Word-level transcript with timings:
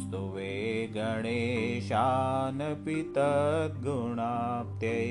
स्तुवे 0.00 0.56
गणेशानपि 0.96 2.98
तद्गुणाप्त्यै 3.16 5.06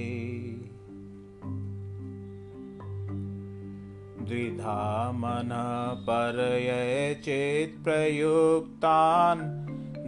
द्विधा 4.27 4.75
मनःपरये 5.21 6.83
चेत्प्रयुक्तान् 7.25 9.43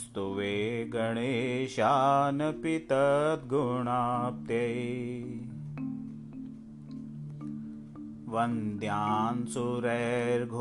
स्तुवे 0.00 0.56
गणेशानपि 0.94 2.74
तद्गुणाप्त्यै 2.90 4.74
वन्द्यान् 8.32 9.44
सुरैर्घोरगुणाश्च 9.52 10.56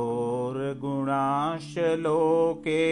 लोके 2.04 2.86